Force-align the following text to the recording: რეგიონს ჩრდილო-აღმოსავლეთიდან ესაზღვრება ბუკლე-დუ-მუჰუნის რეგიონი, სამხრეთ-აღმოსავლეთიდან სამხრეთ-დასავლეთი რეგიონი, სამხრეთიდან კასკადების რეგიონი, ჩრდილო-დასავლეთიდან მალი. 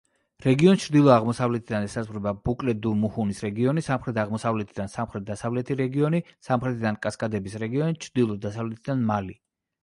რეგიონს 0.43 0.79
ჩრდილო-აღმოსავლეთიდან 0.83 1.83
ესაზღვრება 1.89 2.31
ბუკლე-დუ-მუჰუნის 2.49 3.41
რეგიონი, 3.47 3.83
სამხრეთ-აღმოსავლეთიდან 3.89 4.91
სამხრეთ-დასავლეთი 4.95 5.79
რეგიონი, 5.83 6.23
სამხრეთიდან 6.49 6.99
კასკადების 7.05 7.61
რეგიონი, 7.67 8.01
ჩრდილო-დასავლეთიდან 8.09 9.07
მალი. 9.13 9.39